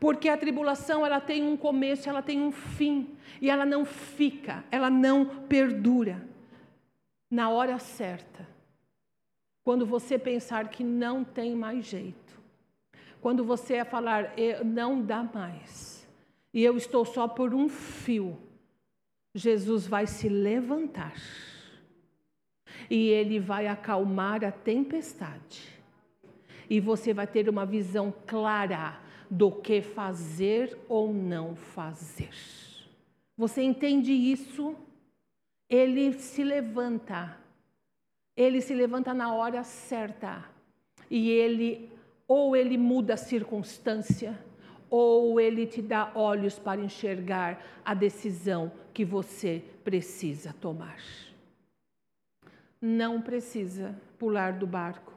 [0.00, 4.64] Porque a tribulação ela tem um começo, ela tem um fim, e ela não fica,
[4.70, 6.26] ela não perdura.
[7.30, 8.46] Na hora certa,
[9.62, 12.40] quando você pensar que não tem mais jeito,
[13.20, 16.06] quando você é falar, não dá mais,
[16.52, 18.38] e eu estou só por um fio,
[19.34, 21.14] Jesus vai se levantar
[22.90, 25.68] e ele vai acalmar a tempestade.
[26.68, 32.30] E você vai ter uma visão clara do que fazer ou não fazer.
[33.36, 34.74] Você entende isso?
[35.68, 37.36] Ele se levanta.
[38.36, 40.44] Ele se levanta na hora certa.
[41.10, 41.90] E ele
[42.26, 44.38] ou ele muda a circunstância,
[44.88, 50.98] ou ele te dá olhos para enxergar a decisão que você precisa tomar.
[52.80, 55.12] Não precisa pular do barco,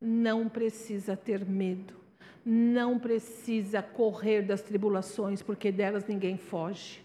[0.00, 1.94] não precisa ter medo,
[2.44, 7.04] não precisa correr das tribulações, porque delas ninguém foge.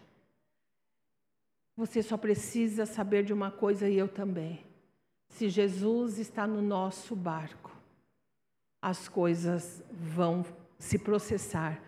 [1.75, 4.63] Você só precisa saber de uma coisa e eu também.
[5.29, 7.75] Se Jesus está no nosso barco,
[8.81, 10.45] as coisas vão
[10.77, 11.81] se processar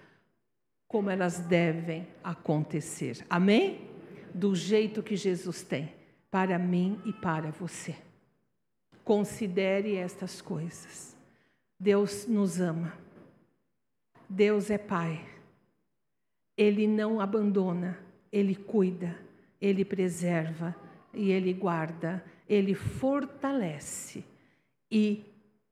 [0.88, 3.26] como elas devem acontecer.
[3.30, 3.90] Amém?
[4.34, 5.94] Do jeito que Jesus tem
[6.30, 7.96] para mim e para você.
[9.04, 11.16] Considere estas coisas.
[11.80, 12.94] Deus nos ama.
[14.30, 15.26] Deus é Pai.
[16.58, 17.98] Ele não abandona,
[18.32, 19.16] ele cuida,
[19.62, 20.76] ele preserva
[21.14, 24.26] e ele guarda, ele fortalece.
[24.92, 25.24] E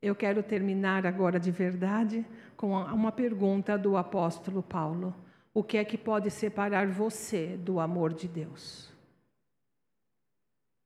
[0.01, 2.25] eu quero terminar agora de verdade
[2.55, 5.13] com uma pergunta do apóstolo Paulo:
[5.53, 8.94] O que é que pode separar você do amor de Deus?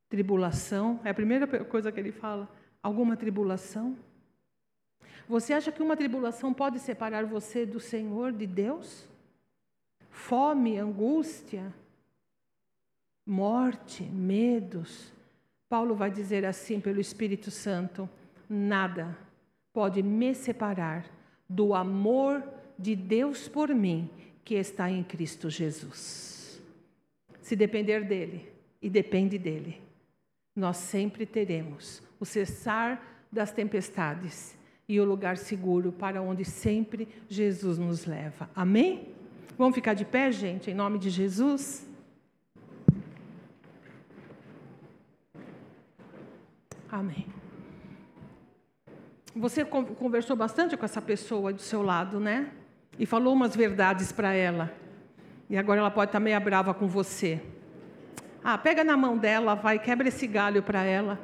[0.10, 2.50] Tribulação, é a primeira coisa que ele fala.
[2.82, 3.96] Alguma tribulação?
[5.28, 9.08] Você acha que uma tribulação pode separar você do Senhor, de Deus?
[10.10, 11.72] Fome, angústia,
[13.24, 15.14] morte, medos.
[15.70, 18.10] Paulo vai dizer assim pelo Espírito Santo:
[18.50, 19.16] nada
[19.72, 21.06] pode me separar
[21.48, 22.44] do amor
[22.78, 24.10] de Deus por mim,
[24.44, 26.60] que está em Cristo Jesus.
[27.40, 28.52] Se depender dele,
[28.82, 29.82] e depende dele,
[30.56, 37.78] nós sempre teremos o cessar das tempestades e o lugar seguro para onde sempre Jesus
[37.78, 38.50] nos leva.
[38.56, 39.14] Amém?
[39.58, 41.88] Vamos ficar de pé, gente, em nome de Jesus?
[46.92, 47.28] Amém.
[49.36, 52.52] Você conversou bastante com essa pessoa do seu lado, né?
[52.98, 54.74] E falou umas verdades para ela.
[55.50, 57.42] E agora ela pode estar meio brava com você.
[58.44, 61.20] Ah, pega na mão dela, vai, quebra esse galho para ela.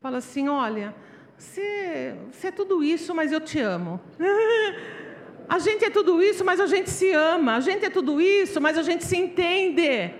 [0.00, 0.94] Fala assim: olha,
[1.36, 4.00] você, você é tudo isso, mas eu te amo.
[5.48, 7.56] a gente é tudo isso, mas a gente se ama.
[7.56, 10.14] A gente é tudo isso, mas a gente se entende.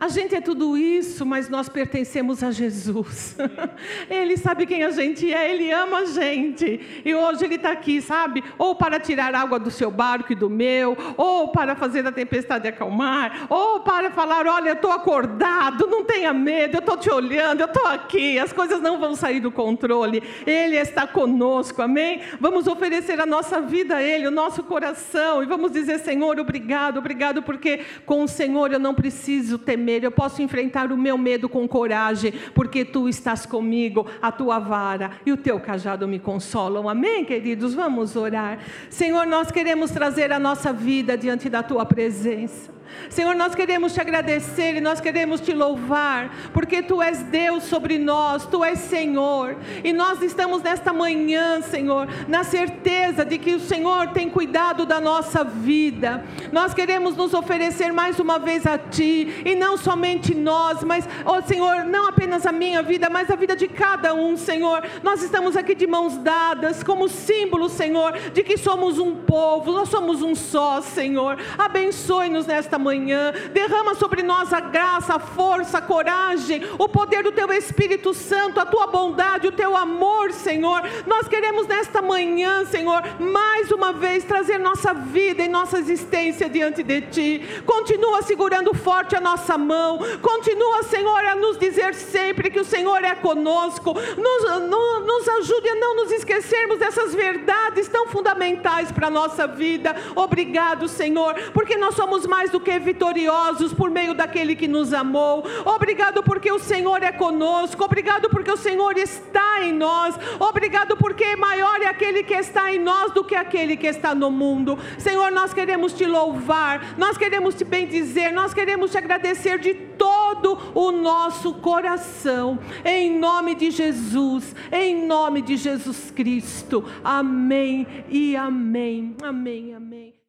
[0.00, 3.36] A gente é tudo isso, mas nós pertencemos a Jesus.
[4.08, 7.02] Ele sabe quem a gente é, Ele ama a gente.
[7.04, 8.42] E hoje Ele está aqui, sabe?
[8.56, 12.66] Ou para tirar água do seu barco e do meu, ou para fazer a tempestade
[12.66, 17.60] acalmar, ou para falar: olha, eu estou acordado, não tenha medo, eu estou te olhando,
[17.60, 20.22] eu estou aqui, as coisas não vão sair do controle.
[20.46, 22.22] Ele está conosco, amém?
[22.40, 26.96] Vamos oferecer a nossa vida a Ele, o nosso coração, e vamos dizer: Senhor, obrigado,
[26.96, 31.18] obrigado, porque com o Senhor eu não preciso temer temer, eu posso enfrentar o meu
[31.18, 36.18] medo com coragem, porque tu estás comigo, a tua vara e o teu cajado me
[36.18, 36.88] consolam.
[36.88, 37.74] Amém, queridos?
[37.74, 38.58] Vamos orar.
[38.88, 42.79] Senhor, nós queremos trazer a nossa vida diante da tua presença.
[43.08, 47.98] Senhor, nós queremos te agradecer e nós queremos te louvar, porque tu és Deus sobre
[47.98, 53.60] nós, tu és Senhor, e nós estamos nesta manhã, Senhor, na certeza de que o
[53.60, 56.24] Senhor tem cuidado da nossa vida.
[56.52, 61.40] Nós queremos nos oferecer mais uma vez a ti, e não somente nós, mas, oh
[61.42, 64.82] Senhor, não apenas a minha vida, mas a vida de cada um, Senhor.
[65.02, 69.88] Nós estamos aqui de mãos dadas, como símbolo, Senhor, de que somos um povo, nós
[69.88, 71.38] somos um só, Senhor.
[71.58, 73.32] Abençoe-nos nesta manhã.
[73.52, 78.58] Derrama sobre nós a graça, a força, a coragem, o poder do teu Espírito Santo,
[78.58, 80.82] a tua bondade, o teu amor, Senhor.
[81.06, 86.82] Nós queremos nesta manhã, Senhor, mais uma vez trazer nossa vida e nossa existência diante
[86.82, 87.62] de ti.
[87.64, 89.98] Continua segurando forte a nossa mão.
[90.20, 93.92] Continua, Senhor, a nos dizer sempre que o Senhor é conosco.
[93.94, 99.46] Nos, nos, nos ajude a não nos esquecermos dessas verdades tão fundamentais para a nossa
[99.46, 99.94] vida.
[100.16, 105.44] Obrigado, Senhor, porque nós somos mais do que vitoriosos por meio daquele que nos amou.
[105.64, 107.84] Obrigado porque o Senhor é conosco.
[107.84, 110.14] Obrigado porque o Senhor está em nós.
[110.38, 114.30] Obrigado porque maior é aquele que está em nós do que aquele que está no
[114.30, 114.78] mundo.
[114.98, 120.58] Senhor, nós queremos te louvar, nós queremos te bendizer, nós queremos te agradecer de todo
[120.74, 122.58] o nosso coração.
[122.84, 126.84] Em nome de Jesus, em nome de Jesus Cristo.
[127.02, 129.16] Amém e amém.
[129.22, 130.19] Amém, amém.